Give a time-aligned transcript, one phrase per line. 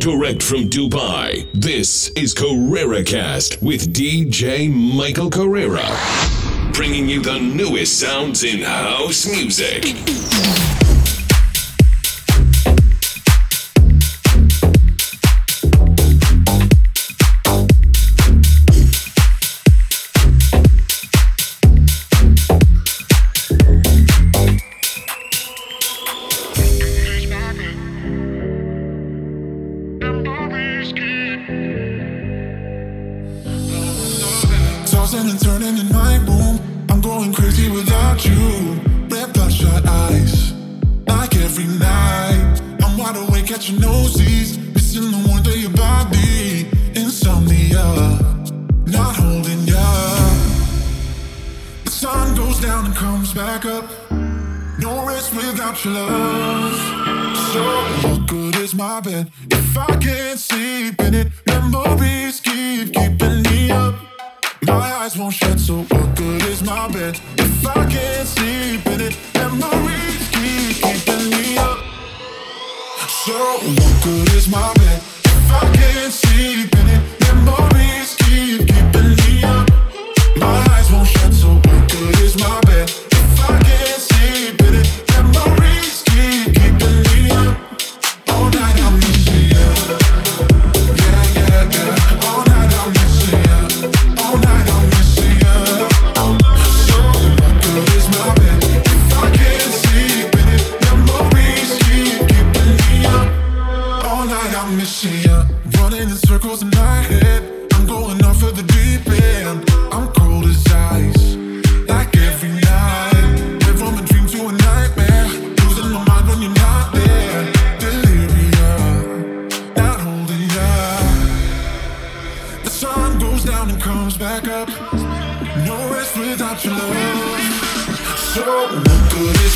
[0.00, 5.84] Direct from Dubai, this is Karrera Cast with DJ Michael Karrera,
[6.72, 9.84] bringing you the newest sounds in house music.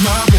[0.05, 0.34] my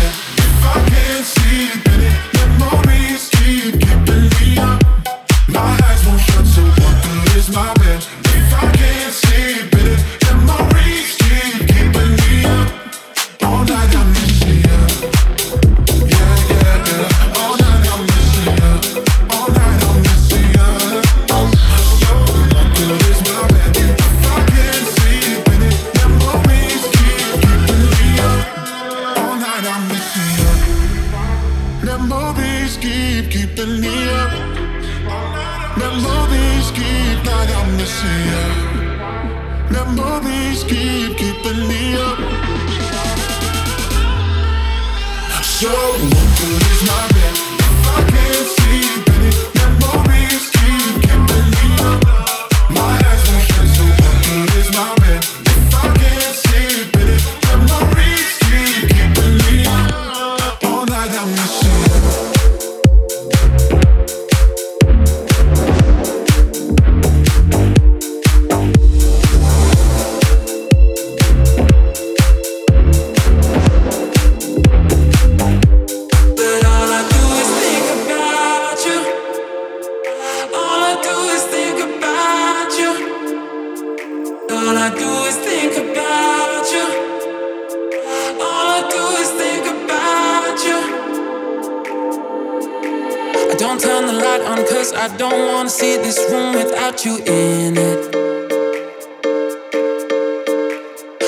[94.38, 98.16] light on cause I don't wanna see this room without you in it.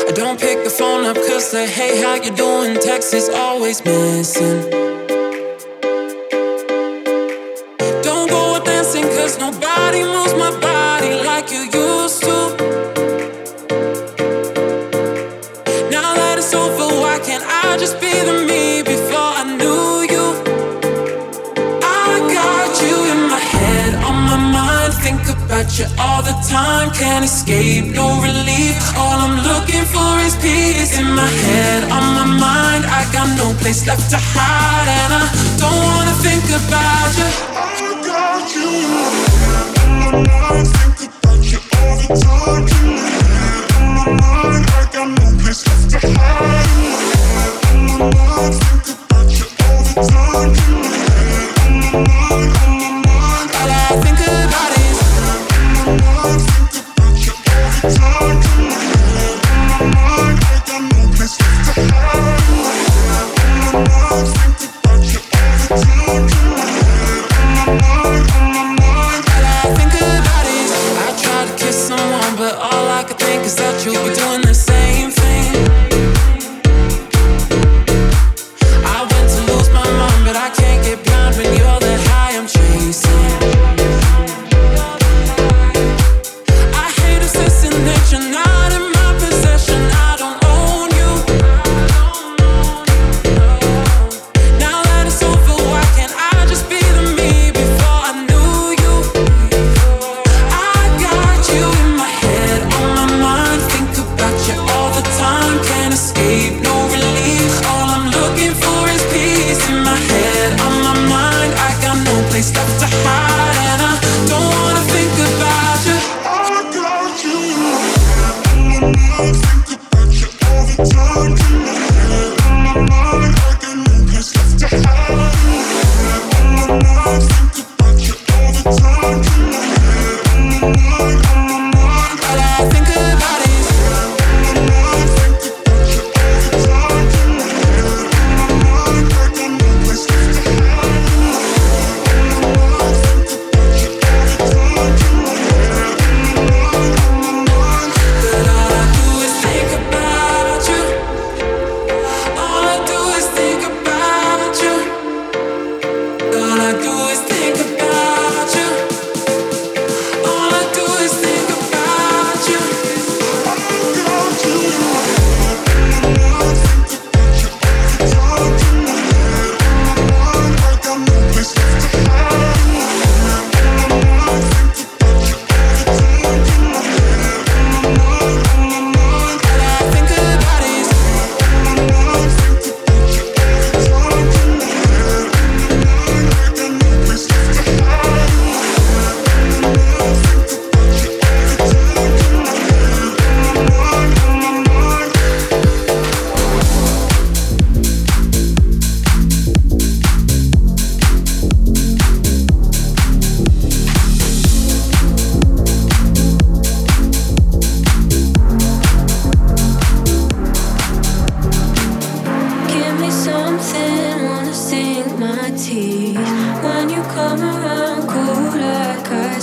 [0.07, 3.83] I don't pick the phone up cause the hey how you doing text is always
[3.85, 4.86] missing.
[26.97, 28.75] can't escape, no relief.
[28.97, 32.85] All I'm looking for is peace in my head, on my mind.
[32.85, 35.23] I got no place left to hide, and I
[35.61, 37.46] don't wanna think about you.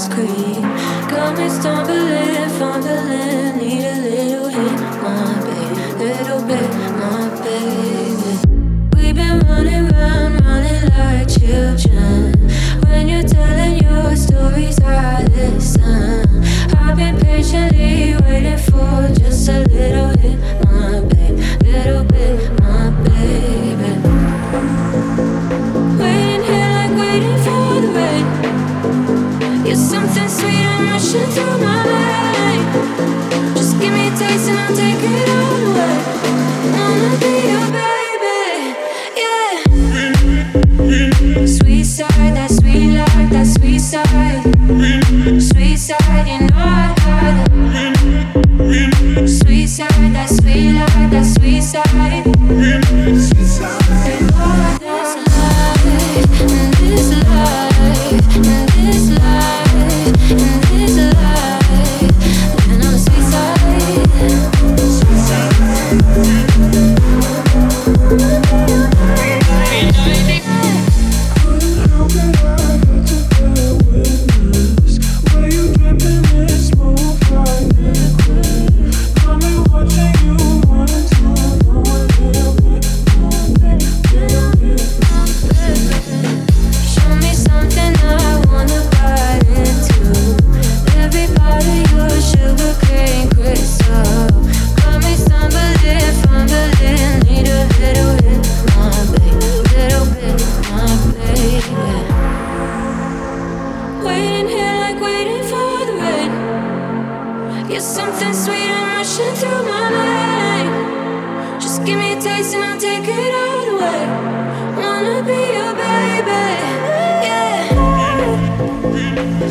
[0.04, 0.62] scream.
[1.08, 4.03] Got me stumbling, fumbling, need a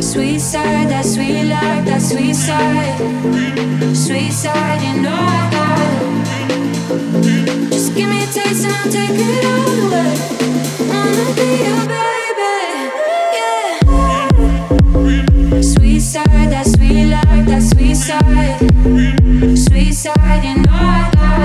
[0.04, 2.98] sweet side, that sweet life, that sweet side.
[3.96, 7.72] Sweet side, you know I got it.
[7.72, 10.14] Just give me a taste and I'll take it all away.
[10.90, 12.54] Wanna be your baby,
[13.38, 13.78] yeah.
[15.62, 18.58] Sweet side, that sweet life, that sweet side.
[19.56, 21.40] Sweet side, you know I got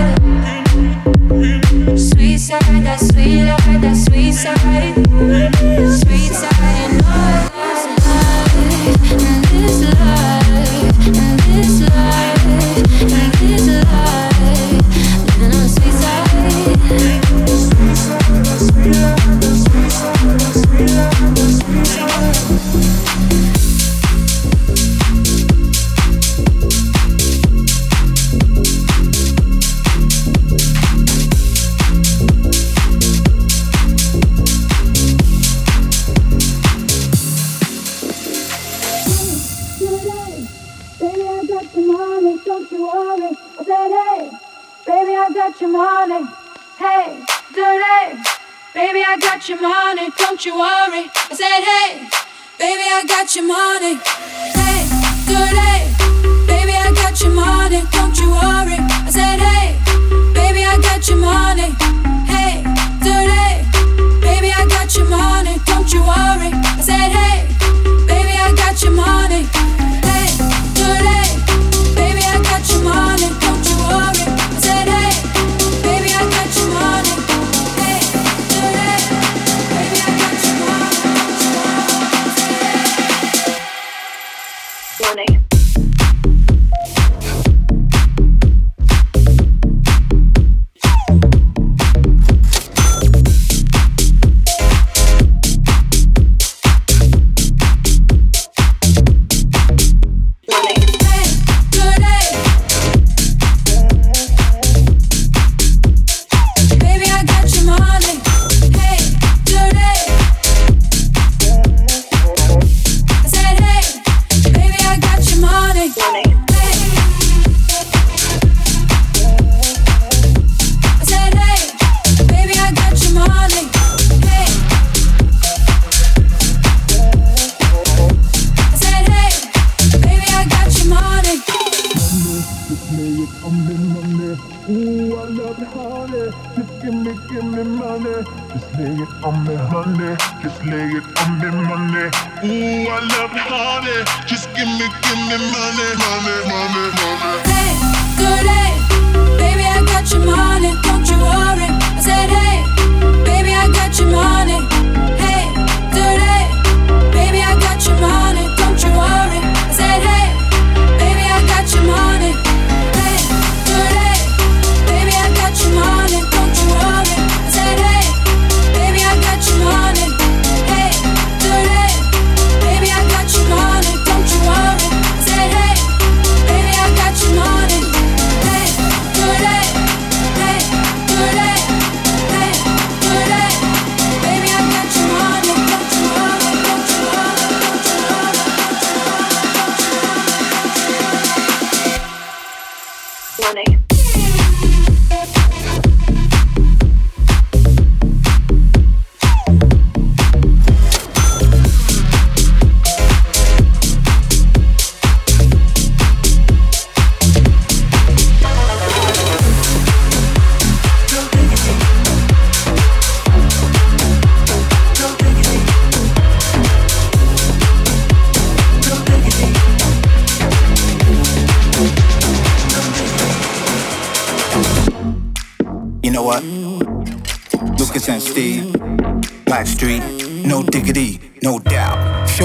[1.94, 1.98] it.
[1.98, 5.79] Sweet side, that sweet life, that sweet side.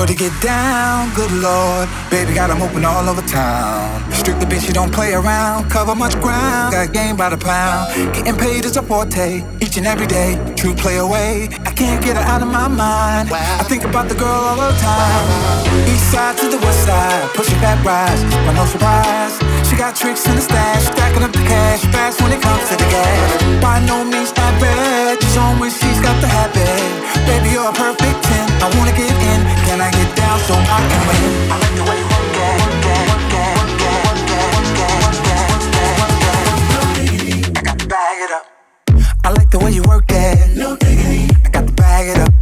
[0.04, 1.88] Sure to get down, good lord.
[2.11, 4.04] Baby got 'em open all over town.
[4.12, 5.70] Strictly bitch, you don't play around.
[5.70, 8.12] Cover much ground, got game by the pound.
[8.12, 10.38] Getting paid is a forte, each and every day.
[10.56, 13.32] True play away, I can't get her out of my mind.
[13.32, 15.25] I think about the girl all the time.
[15.92, 19.34] East side to the west side, pushing back rise, but no surprise.
[19.74, 22.76] She got tricks in the stash, stacking up the cash fast when it comes to
[22.76, 23.42] the gas.
[23.60, 26.78] By no means average, on when she's got the habit.
[27.26, 28.62] Baby, you're a perfect 10.
[28.62, 31.50] I wanna get in, can I get down so I can win?
[31.50, 32.54] I like the way you work at.
[36.70, 38.46] No diggity, I got to bag it up.
[39.24, 40.54] I like the way you work at.
[40.54, 42.33] No diggity, I got to bag it up.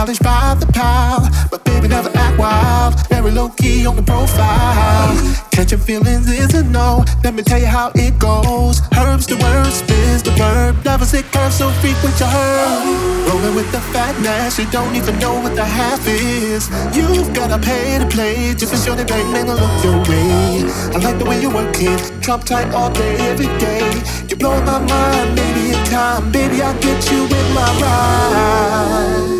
[0.00, 1.28] Knowledge by the pound.
[1.50, 5.12] But baby never act wild, very low key on the profile.
[5.52, 7.04] Catching feelings is a no.
[7.22, 8.80] Let me tell you how it goes.
[8.96, 10.74] Herbs the word, spins the verb.
[10.86, 13.28] Levels it curves so frequent you heard.
[13.28, 16.70] Rolling with the fatness, you don't even know what the half is.
[16.96, 20.64] You've gotta pay to play just to show the bang man look your way.
[20.94, 23.84] I like the way you work it, drop tight all day, every day.
[24.28, 29.39] You blow my mind, maybe in time, baby I'll get you in my ride.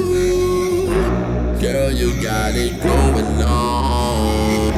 [1.61, 4.73] Girl, you got it going on.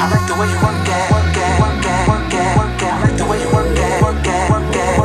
[0.00, 1.44] I like the way you work it, work it.
[1.44, 4.00] I like the way you work it.
[4.00, 4.56] I like the way you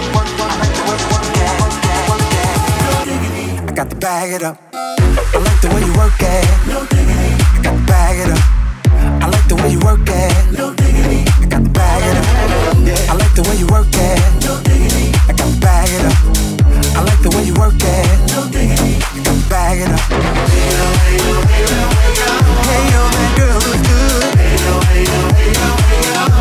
[0.00, 1.36] I like the way you work
[3.12, 3.68] it.
[3.68, 4.56] I got bag it up.
[4.72, 6.48] I like the way you work it.
[6.66, 7.36] No diggity.
[7.52, 8.40] I got to bag it up.
[9.22, 10.56] I like the way you work it.
[10.56, 11.28] No diggity.
[11.42, 12.17] I got to bag it up.
[13.38, 14.18] The way you work it.
[15.60, 16.12] Bag it up.
[16.96, 18.18] I like the way you work it.
[19.48, 20.00] Bag it up.
[20.50, 22.26] Hey yo, hey yo, hey yo, hey yo.
[22.66, 24.34] Hey yo, that girl looks good.
[24.34, 26.37] Hey yo, hey yo, hey yo, hey yo,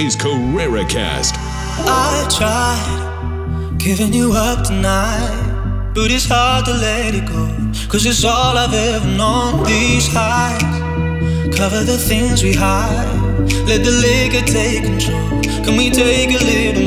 [0.00, 1.34] is Karrera Cast.
[1.36, 7.46] I tried giving you up tonight, but it's hard to let it go.
[7.88, 9.64] Cause it's all I've ever known.
[9.64, 10.62] These highs
[11.56, 13.08] cover the things we hide.
[13.66, 15.40] Let the liquor take control.
[15.64, 16.77] Can we take a little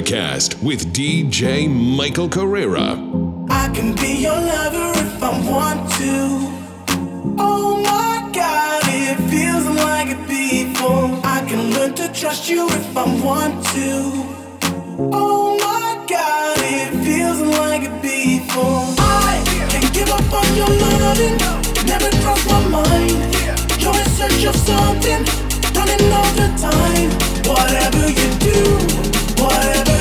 [0.00, 2.96] Cast with DJ Michael Karrera.
[3.50, 7.34] I can be your lover if I want to.
[7.38, 11.20] Oh my god, it feels like before.
[11.22, 14.12] I can learn to trust you if I want to.
[15.12, 18.86] Oh my god, it feels like before.
[18.98, 21.36] I can give up on your loving,
[21.86, 23.10] never cross my mind.
[23.78, 25.22] You're in search of something,
[25.76, 27.10] running all the time.
[27.46, 29.91] Whatever you do, whatever.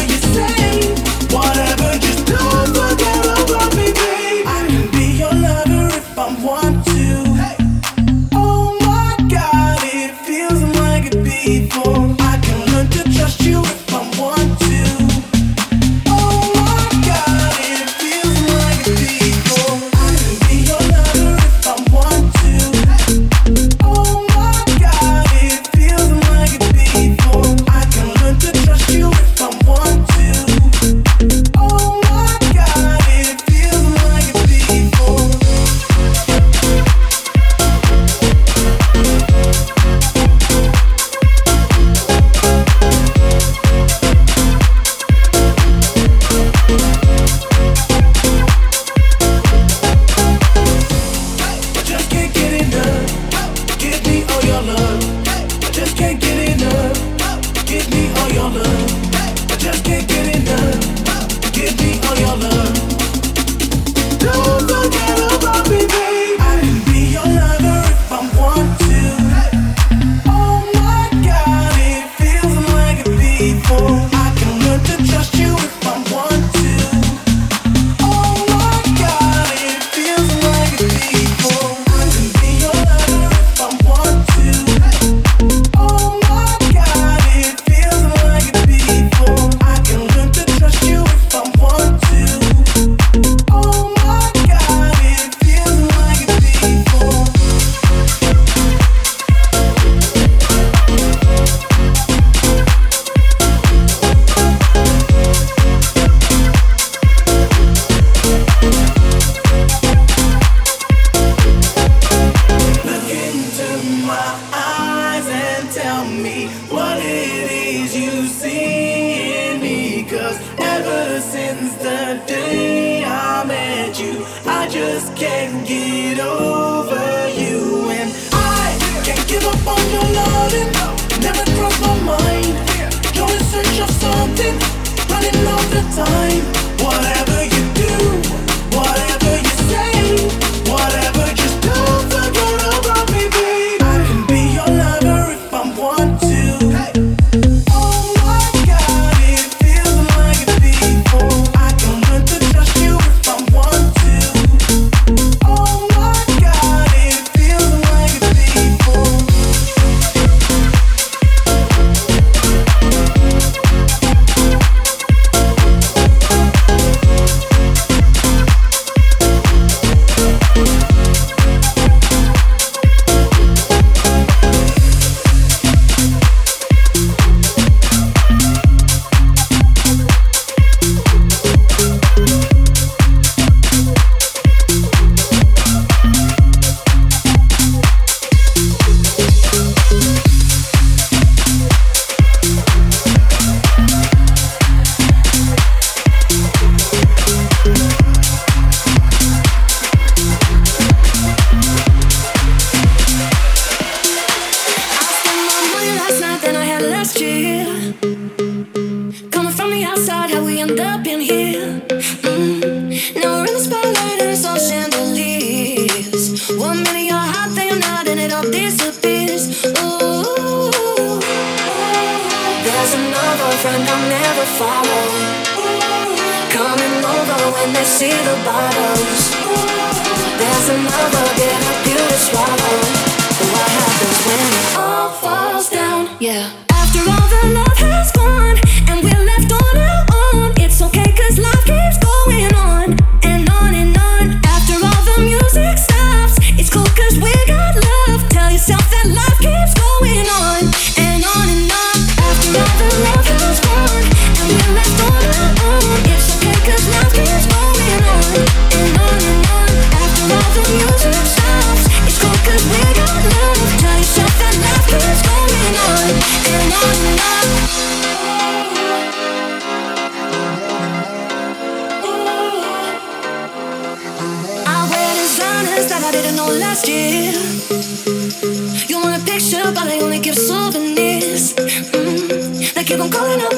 [283.13, 283.51] On up,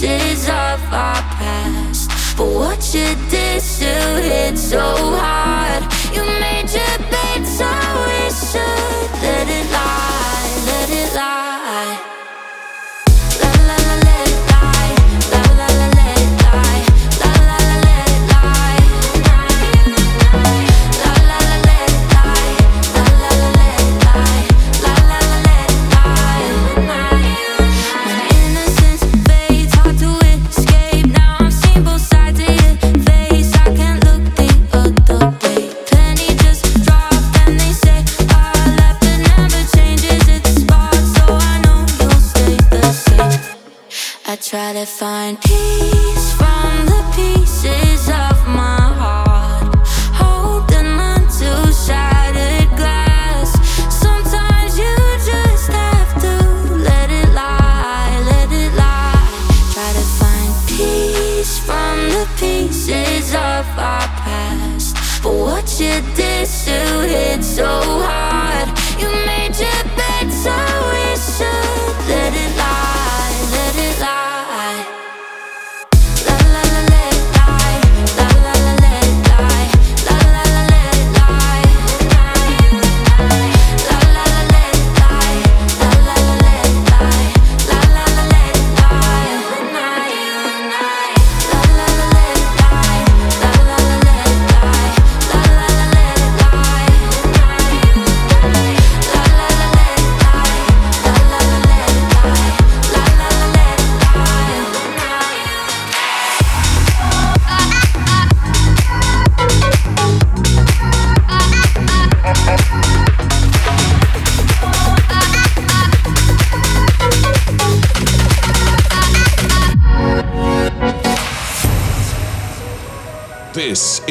[0.03, 2.11] pieces of our past.
[2.36, 5.41] But what you did still hit so hard.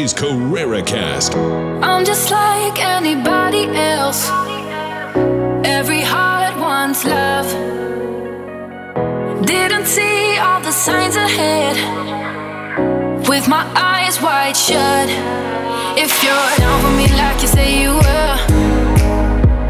[0.02, 1.36] is Karrera Cast.
[1.36, 4.30] I'm just like anybody else.
[5.64, 7.46] Every heart wants love.
[9.46, 11.76] Didn't see all the signs ahead.
[13.30, 15.08] With my eyes wide shut.
[16.04, 18.38] If you're down for me like you say you were,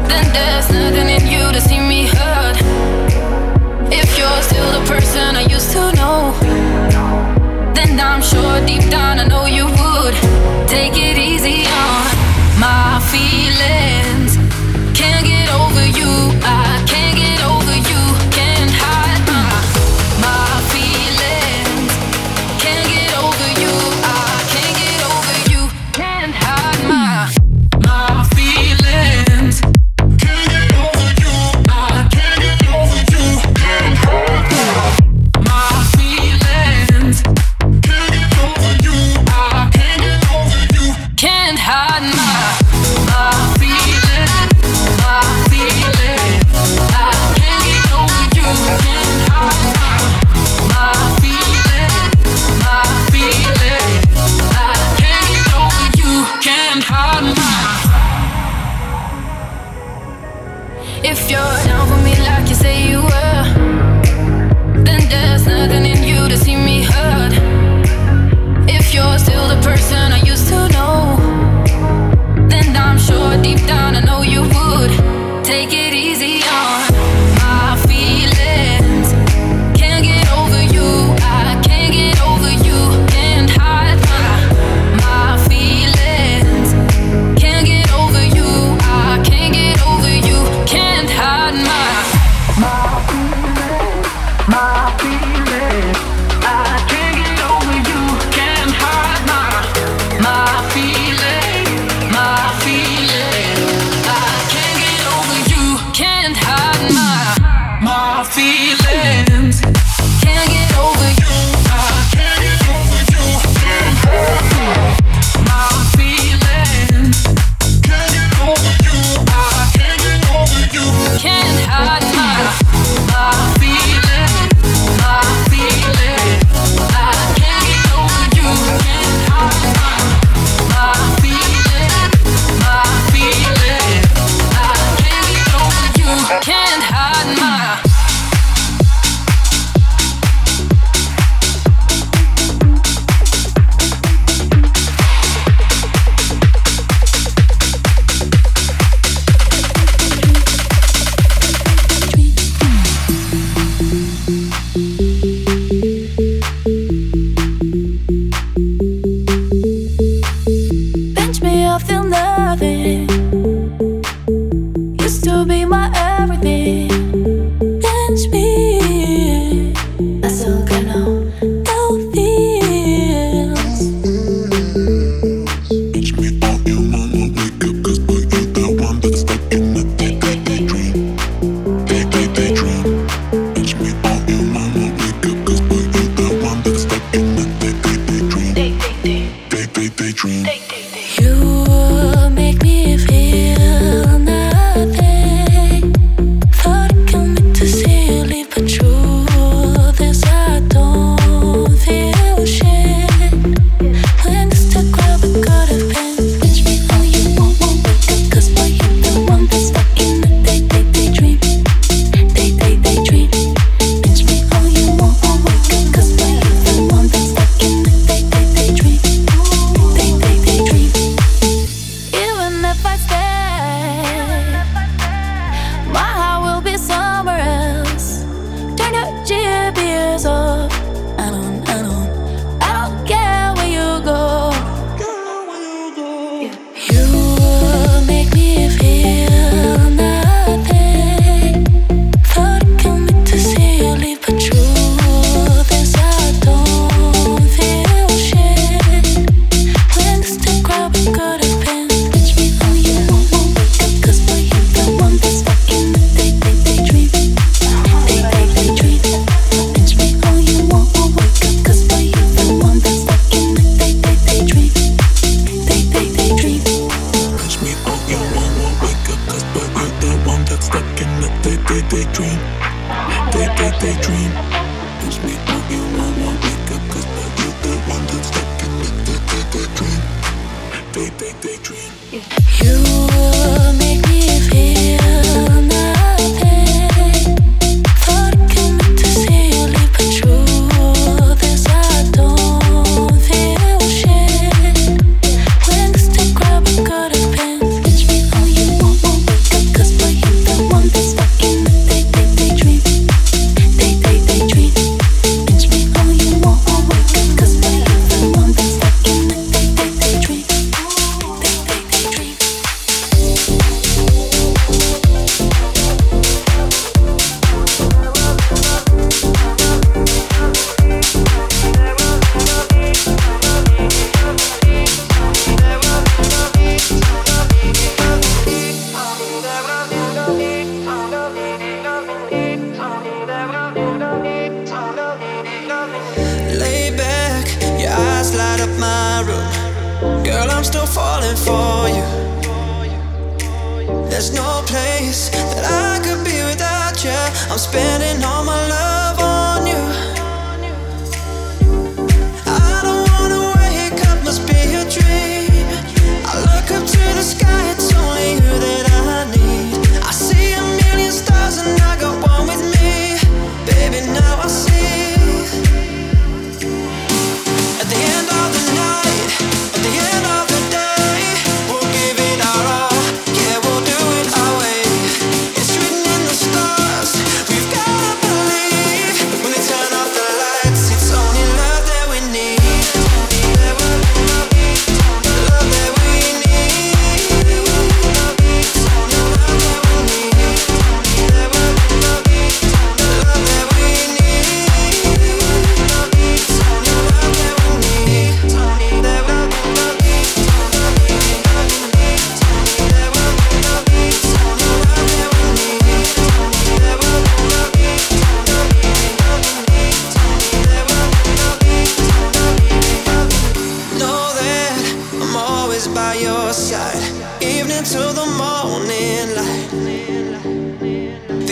[0.08, 2.56] then there's nothing in you to see me hurt.
[3.92, 6.72] If you're still the person I used to know
[7.74, 9.66] then I'm sure deep down I know you
[10.72, 11.11] Take it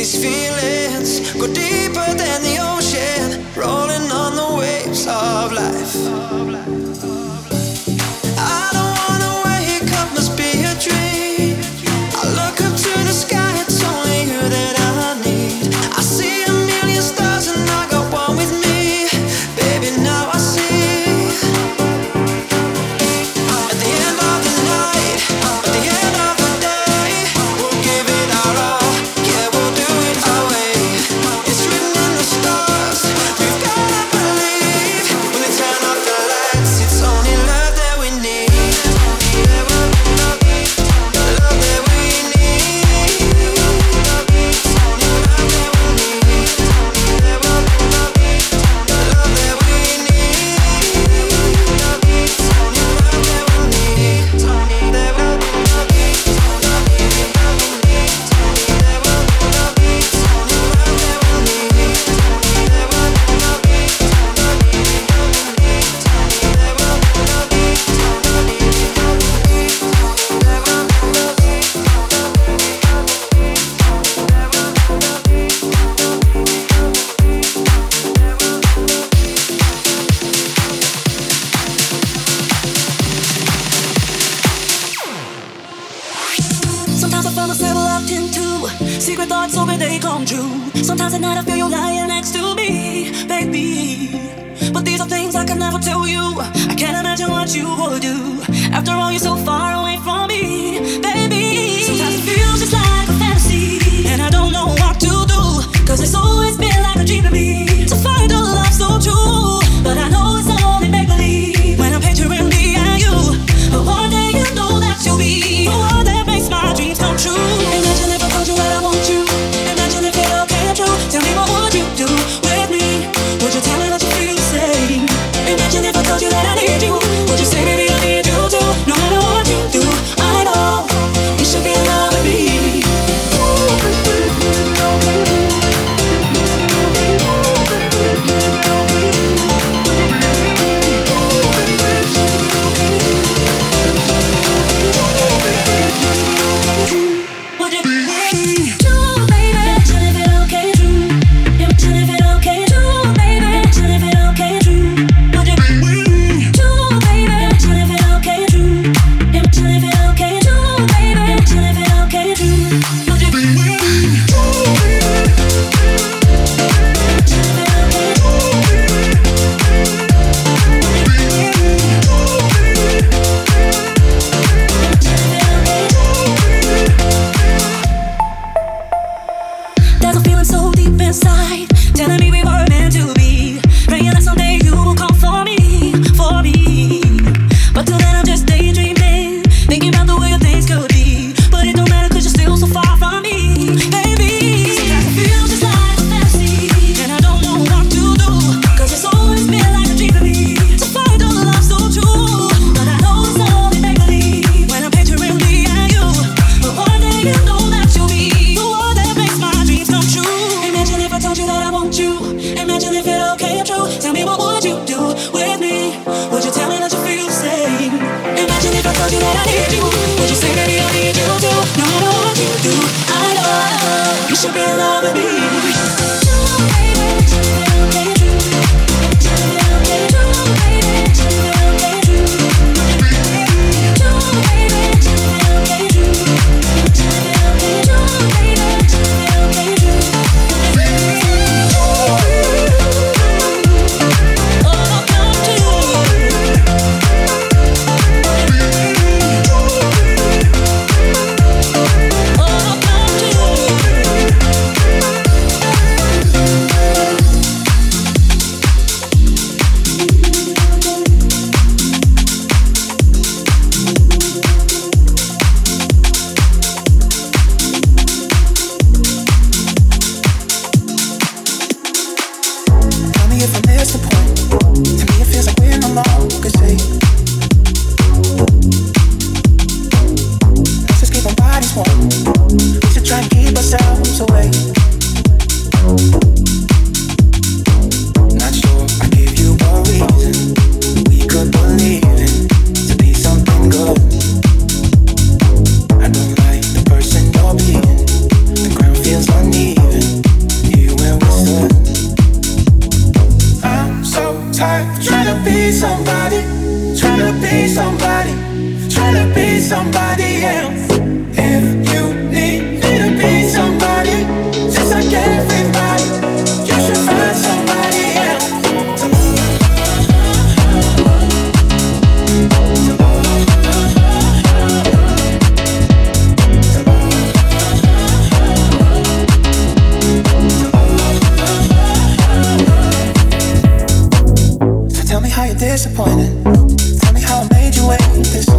[0.01, 6.79] These feelings go deeper than the ocean, rolling on the waves of life.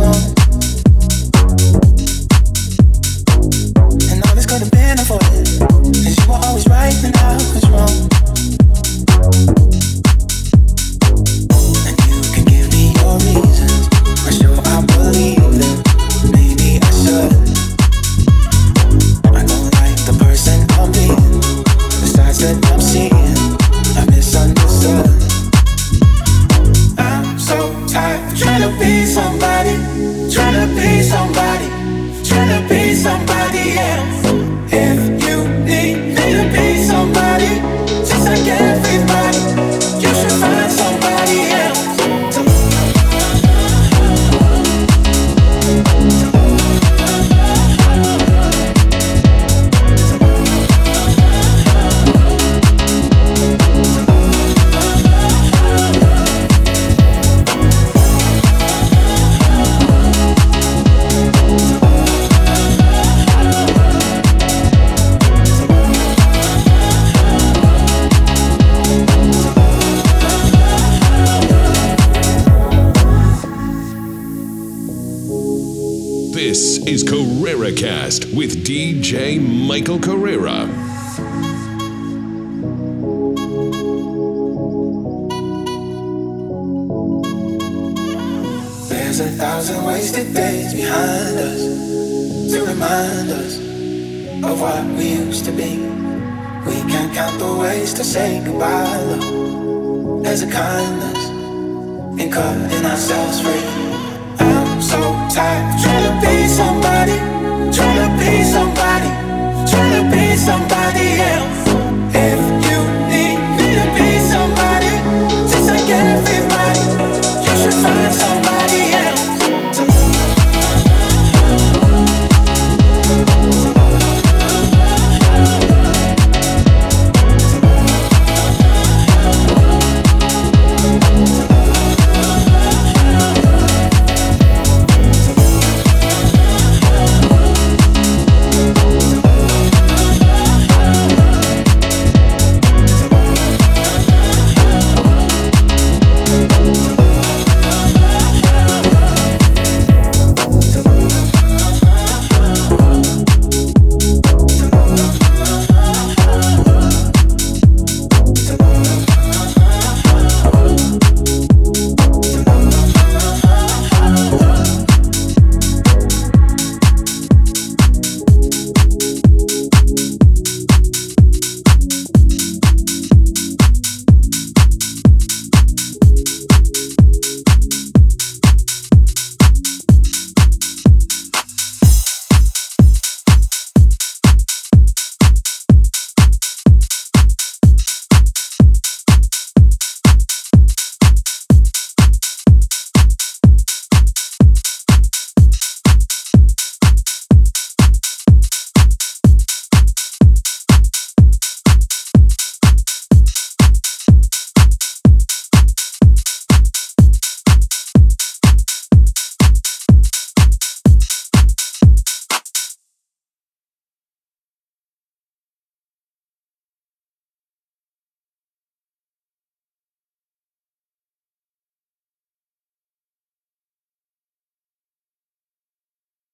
[0.02, 0.41] want.